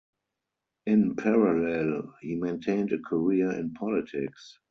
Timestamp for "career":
2.97-3.51